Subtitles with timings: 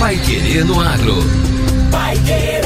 [0.00, 1.16] Pai Querer no Agro.
[1.90, 2.62] Pai Querer.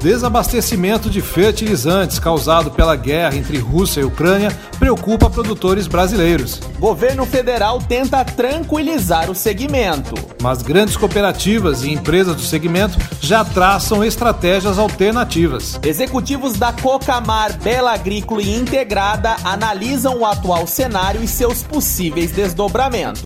[0.00, 6.58] Desabastecimento de fertilizantes causado pela guerra entre Rússia e Ucrânia preocupa produtores brasileiros.
[6.78, 10.14] Governo federal tenta tranquilizar o segmento.
[10.40, 15.78] Mas grandes cooperativas e empresas do segmento já traçam estratégias alternativas.
[15.82, 23.20] Executivos da Cocamar, Bela Agrícola e Integrada analisam o atual cenário e seus possíveis desdobramentos.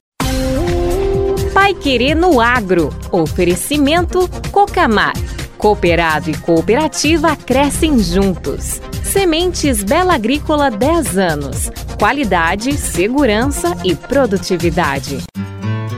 [1.53, 2.93] Pai Querer no Agro.
[3.13, 5.15] Oferecimento Cocamar.
[5.65, 8.83] Cooperado e cooperativa crescem juntos.
[9.03, 11.71] Sementes Bela Agrícola 10 anos.
[11.99, 15.25] Qualidade, segurança e produtividade.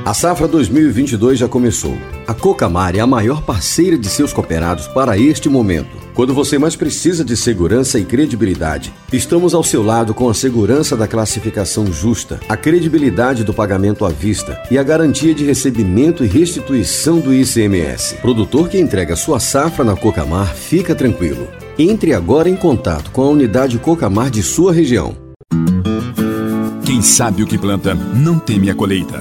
[0.06, 1.98] A safra 2022 já começou.
[2.28, 5.96] A Cocamar é a maior parceira de seus cooperados para este momento.
[6.14, 10.96] Quando você mais precisa de segurança e credibilidade, estamos ao seu lado com a segurança
[10.96, 16.28] da classificação justa, a credibilidade do pagamento à vista e a garantia de recebimento e
[16.28, 18.14] restituição do ICMS.
[18.22, 21.48] Produtor que entrega sua safra na Cocamar, fica tranquilo.
[21.76, 25.26] Entre agora em contato com a unidade Cocamar de sua região.
[26.86, 29.20] Quem sabe o que planta não teme a colheita.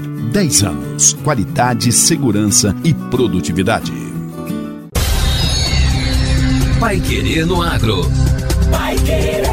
[0.31, 1.13] 10 anos.
[1.23, 3.91] Qualidade, segurança e produtividade.
[6.79, 8.09] Pai Querer no Agro.
[8.71, 9.43] Pai Querer.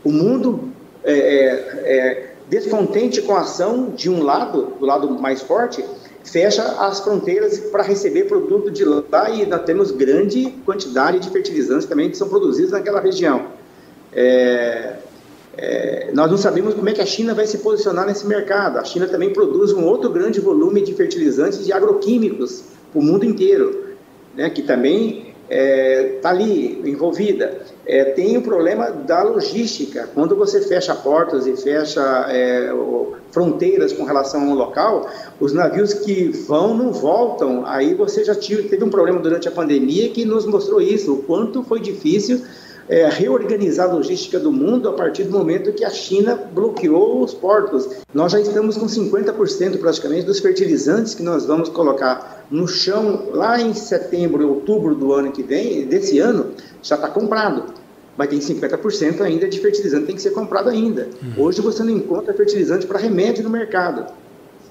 [0.03, 0.69] O mundo
[1.03, 1.51] é, é,
[1.85, 5.85] é, descontente com a ação de um lado, do lado mais forte,
[6.23, 11.85] fecha as fronteiras para receber produto de lá e nós temos grande quantidade de fertilizantes
[11.85, 13.47] também que são produzidos naquela região.
[14.11, 14.95] É,
[15.61, 18.77] é, nós não sabemos como é que a China vai se posicionar nesse mercado.
[18.77, 23.25] A China também produz um outro grande volume de fertilizantes e agroquímicos para o mundo
[23.25, 23.89] inteiro,
[24.37, 27.59] né, que também está é, tá ali envolvida.
[27.85, 30.07] É, tem o problema da logística.
[30.13, 32.71] Quando você fecha portas e fecha é,
[33.31, 35.09] fronteiras com relação ao local,
[35.41, 37.65] os navios que vão não voltam.
[37.65, 41.63] Aí você já teve um problema durante a pandemia que nos mostrou isso, o quanto
[41.63, 42.43] foi difícil
[42.89, 47.35] é, reorganizar a logística do mundo a partir do momento que a China bloqueou os
[47.35, 47.87] portos.
[48.11, 53.61] Nós já estamos com 50% praticamente dos fertilizantes que nós vamos colocar no chão lá
[53.61, 56.47] em setembro, outubro do ano que vem, desse ano,
[56.81, 57.65] já está comprado.
[58.17, 61.07] Mas tem 50% ainda de fertilizante que tem que ser comprado ainda.
[61.21, 61.45] Uhum.
[61.45, 64.05] Hoje você não encontra fertilizante para remédio no mercado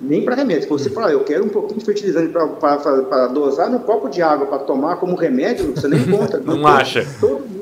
[0.00, 0.62] nem para remédio.
[0.62, 4.46] Se você falar, eu quero um pouquinho de fertilizante para dosar no copo de água
[4.46, 6.38] para tomar como remédio, você nem encontra.
[6.44, 7.04] não, não acha.
[7.20, 7.57] Todo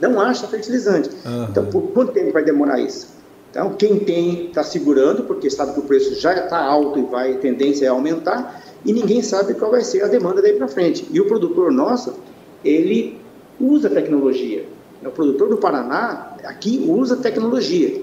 [0.00, 1.10] não acha fertilizante.
[1.24, 1.44] Uhum.
[1.44, 3.16] Então, por quanto tempo vai demorar isso?
[3.50, 7.32] Então, quem tem está segurando, porque sabe que o preço já está alto e vai
[7.32, 11.08] a tendência é aumentar, e ninguém sabe qual vai ser a demanda daí para frente.
[11.10, 12.14] E o produtor nosso,
[12.62, 13.18] ele
[13.58, 14.66] usa tecnologia.
[15.02, 18.02] O produtor do Paraná, aqui, usa tecnologia.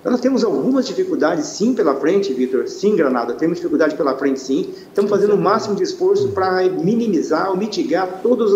[0.00, 4.38] Então, nós temos algumas dificuldades, sim, pela frente, Vitor, sim, Granada, temos dificuldade pela frente,
[4.38, 4.72] sim.
[4.76, 8.52] Estamos fazendo o máximo de esforço para minimizar ou mitigar todos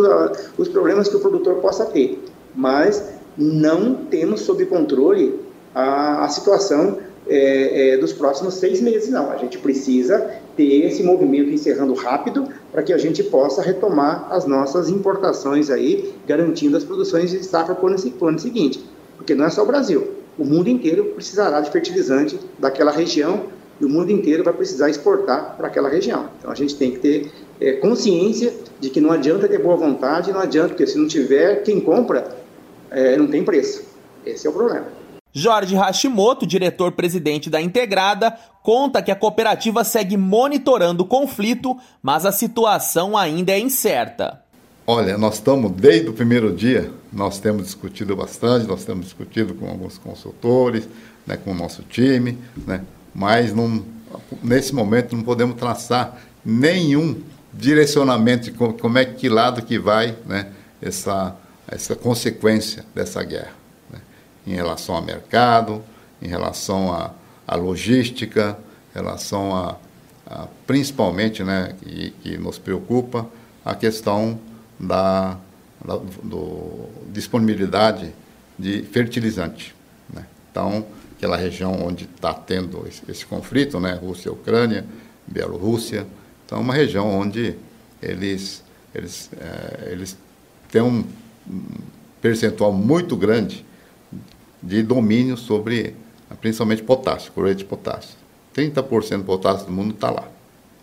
[0.57, 2.23] os problemas que o produtor possa ter
[2.57, 3.05] mas
[3.37, 5.39] não temos sob controle
[5.75, 6.99] a, a situação
[7.29, 9.31] é, é, dos próximos seis meses, não.
[9.31, 14.47] A gente precisa ter esse movimento encerrando rápido para que a gente possa retomar as
[14.47, 18.83] nossas importações aí, garantindo as produções de safra para o ano, seguinte.
[19.17, 20.09] Porque não é só o Brasil.
[20.39, 23.45] O mundo inteiro precisará de fertilizante daquela região
[23.81, 26.29] e o mundo inteiro vai precisar exportar para aquela região.
[26.39, 27.31] Então a gente tem que ter
[27.61, 31.63] é, consciência de que não adianta ter boa vontade, não adianta, porque se não tiver,
[31.63, 32.46] quem compra
[32.91, 33.85] é, não tem preço.
[34.25, 34.87] Esse é o problema.
[35.33, 42.33] Jorge Hashimoto, diretor-presidente da Integrada, conta que a cooperativa segue monitorando o conflito, mas a
[42.33, 44.41] situação ainda é incerta.
[44.87, 49.69] Olha, nós estamos desde o primeiro dia, nós temos discutido bastante, nós temos discutido com
[49.69, 50.89] alguns consultores,
[51.27, 52.83] né, com o nosso time, né,
[53.15, 53.85] mas não,
[54.43, 57.21] nesse momento não podemos traçar nenhum
[57.53, 60.47] direcionamento de como é que lado que vai né,
[60.81, 61.37] essa
[61.69, 63.53] essa consequência dessa guerra,
[63.91, 64.01] né?
[64.47, 65.83] em relação ao mercado,
[66.23, 67.13] em relação à,
[67.47, 68.57] à logística,
[68.95, 69.77] em relação a,
[70.27, 73.27] a principalmente, né, que, que, nos preocupa,
[73.65, 74.39] a questão
[74.79, 75.37] da,
[75.85, 78.13] da do, disponibilidade
[78.59, 79.75] de fertilizante.
[80.13, 80.25] Né?
[80.51, 80.87] Então,
[81.17, 84.85] aquela região onde está tendo esse, esse, conflito, né, Rússia, Ucrânia,
[85.27, 86.07] Bielorrússia,
[86.45, 87.57] então é uma região onde
[88.01, 88.63] eles,
[88.95, 90.17] eles, é, eles
[90.71, 91.05] têm um
[92.21, 93.65] percentual muito grande
[94.63, 95.95] de domínio sobre,
[96.41, 98.17] principalmente potássio, cloreto de potássio.
[98.55, 100.29] 30% do potássio do mundo está lá,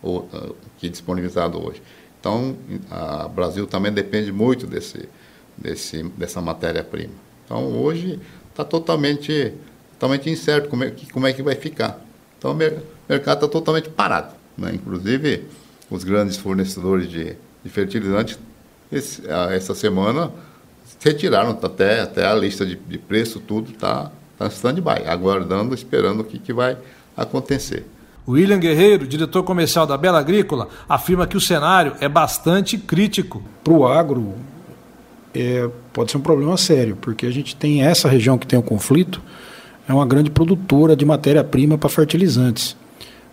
[0.02, 1.82] ou, ah, que é disponibilizado hoje.
[2.20, 2.56] Então,
[3.26, 5.10] o Brasil também depende muito desse,
[5.58, 7.14] desse, dessa matéria-prima.
[7.44, 8.18] Então, hoje
[8.50, 9.54] está totalmente,
[9.94, 12.00] totalmente incerto como é, como é que vai ficar.
[12.38, 14.34] Então, o mercado está totalmente parado.
[14.58, 14.72] Né?
[14.74, 15.46] Inclusive,
[15.90, 18.40] os grandes fornecedores de, de fertilizantes,
[18.90, 19.22] esse,
[19.52, 20.32] essa semana,
[21.04, 26.24] retiraram até, até a lista de, de preço, tudo está tá stand-by, aguardando, esperando o
[26.24, 26.78] que, que vai
[27.16, 27.86] acontecer.
[28.28, 33.44] William Guerreiro, diretor comercial da Bela Agrícola, afirma que o cenário é bastante crítico.
[33.64, 34.34] Para o agro,
[35.34, 38.64] é, pode ser um problema sério, porque a gente tem essa região que tem o
[38.64, 39.22] conflito,
[39.88, 42.78] é uma grande produtora de matéria-prima para fertilizantes,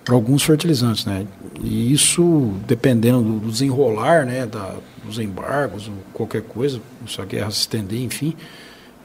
[0.05, 1.05] para alguns fertilizantes.
[1.05, 1.27] Né?
[1.63, 4.75] E isso, dependendo do desenrolar né, da,
[5.05, 8.35] dos embargos, ou qualquer coisa, se a guerra se estender, enfim,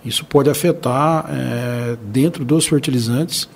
[0.03, 3.50] isso pode afetar é, dentro dos fertilizantes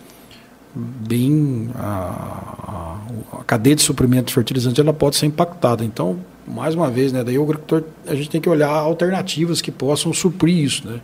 [0.76, 2.98] bem a,
[3.34, 5.84] a, a, cadeia de suprimento de fertilizantes ela pode ser impactada.
[5.84, 9.72] Então, mais uma vez, né, daí o agricultor a gente tem que olhar alternativas que
[9.72, 11.02] possam suprir isso, né?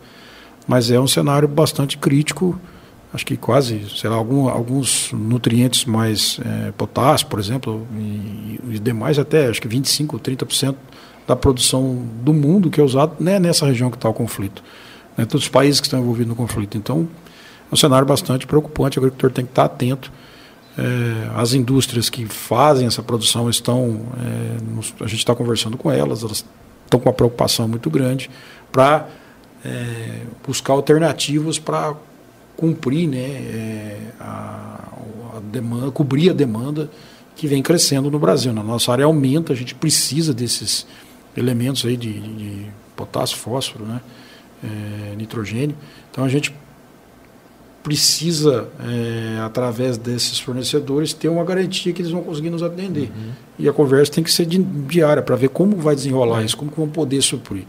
[0.67, 2.59] Mas é um cenário bastante crítico.
[3.15, 9.17] Acho que quase, sei lá, algum, alguns nutrientes mais é, potássio, por exemplo, e, demais
[9.17, 10.75] até, acho que 25, 30%
[11.25, 14.61] da produção do mundo que é usado né, nessa região que está o conflito,
[15.15, 16.77] né, todos os países que estão envolvidos no conflito.
[16.77, 17.07] Então,
[17.71, 20.11] é um cenário bastante preocupante, o agricultor tem que estar atento.
[20.77, 26.21] É, as indústrias que fazem essa produção estão, é, a gente está conversando com elas,
[26.21, 26.43] elas
[26.83, 28.29] estão com uma preocupação muito grande
[28.73, 29.07] para
[29.63, 31.95] é, buscar alternativas para
[32.55, 34.89] cumprir né, é, a,
[35.35, 36.89] a demanda, cobrir a demanda
[37.35, 38.53] que vem crescendo no Brasil.
[38.53, 40.87] Na nossa área aumenta, a gente precisa desses
[41.35, 44.01] elementos aí de, de potássio, fósforo, né?
[44.63, 45.75] É, nitrogênio.
[46.09, 46.53] Então a gente
[47.83, 53.11] precisa, é, através desses fornecedores, ter uma garantia que eles vão conseguir nos atender.
[53.15, 53.31] Uhum.
[53.59, 56.77] E a conversa tem que ser diária para ver como vai desenrolar isso, como que
[56.77, 57.63] vão poder suprir.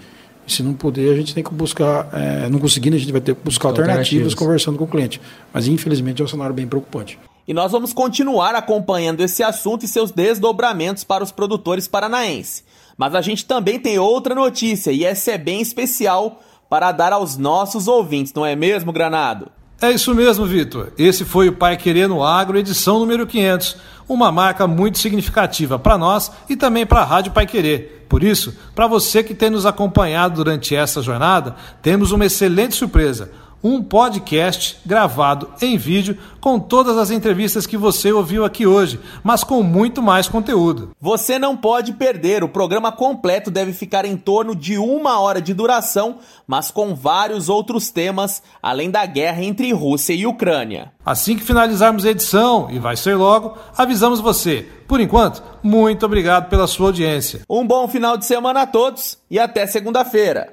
[0.47, 3.21] E se não puder, a gente tem que buscar, é, não conseguindo, a gente vai
[3.21, 5.21] ter que buscar alternativas, alternativas conversando com o cliente.
[5.53, 7.19] Mas infelizmente é um cenário bem preocupante.
[7.49, 12.65] E nós vamos continuar acompanhando esse assunto e seus desdobramentos para os produtores paranaenses.
[12.97, 17.37] Mas a gente também tem outra notícia e essa é bem especial para dar aos
[17.37, 19.50] nossos ouvintes, não é mesmo, Granado?
[19.80, 20.92] É isso mesmo, Vitor.
[20.97, 23.76] Esse foi o Pai Querer no Agro, edição número 500.
[24.09, 28.06] Uma marca muito significativa para nós e também para a Rádio Pai Querer.
[28.09, 33.30] Por isso, para você que tem nos acompanhado durante essa jornada, temos uma excelente surpresa
[33.66, 39.42] um podcast gravado em vídeo com todas as entrevistas que você ouviu aqui hoje, mas
[39.42, 40.92] com muito mais conteúdo.
[41.00, 45.52] Você não pode perder, o programa completo deve ficar em torno de uma hora de
[45.52, 50.92] duração, mas com vários outros temas, além da guerra entre Rússia e Ucrânia.
[51.04, 54.64] Assim que finalizarmos a edição, e vai ser logo, avisamos você.
[54.87, 57.40] Por enquanto, muito obrigado pela sua audiência.
[57.50, 60.52] Um bom final de semana a todos e até segunda-feira.